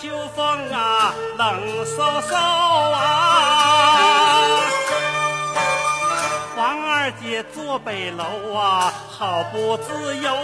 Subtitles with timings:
[0.00, 2.34] 秋风啊冷飕飕
[2.92, 4.60] 啊！
[6.54, 10.34] 王二姐坐北楼啊，好不自由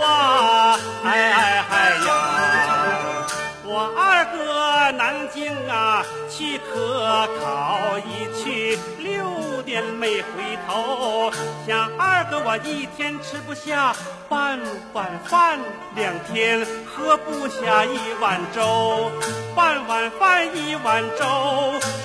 [0.00, 0.78] 啊！
[1.04, 3.26] 哎哎哎呀！
[3.64, 9.24] 我二哥南京啊，去科考一去，六
[9.70, 11.30] 年没回头。
[11.64, 13.94] 想二哥我一天吃不下
[14.28, 14.58] 半
[14.92, 15.60] 碗饭，
[15.94, 19.12] 两天喝不下一碗粥。
[19.54, 21.24] 半碗饭一碗粥，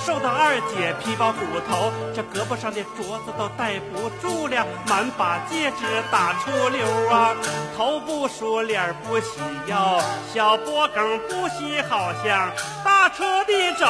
[0.05, 7.33] 瘦的二姐皮包骨头，这胳膊上的镯子都戴不住了，满把戒指打出溜啊，
[7.75, 9.99] 头不梳脸不洗腰，
[10.31, 12.51] 小脖梗不洗，好像
[12.83, 13.85] 大车的轴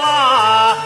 [0.00, 0.76] 啊！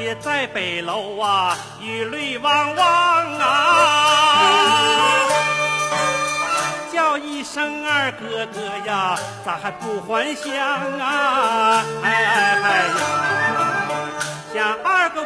[0.00, 4.46] 也在北楼啊，雨泪汪汪啊！
[6.92, 10.54] 叫一声二哥哥呀，咋还不还乡
[11.00, 11.82] 啊？
[12.02, 12.45] 哎！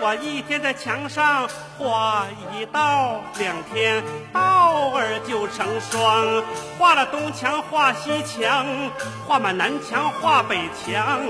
[0.03, 1.47] 我一天在墙上
[1.79, 6.43] 画一道，两天道儿就成双。
[6.79, 8.67] 画了东墙画西墙，
[9.27, 11.21] 画满南墙画北墙，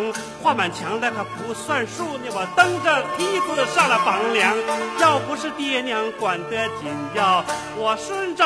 [0.40, 2.30] 画满墙的可不算数呢。
[2.32, 4.54] 我蹬着梯子上了房梁，
[5.00, 7.44] 要不是爹娘管得紧要，
[7.76, 8.44] 我顺着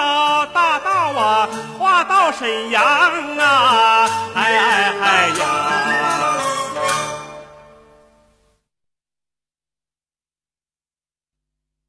[0.55, 4.09] 大道啊画到沈阳啊！
[4.35, 5.44] 哎哎哎呀！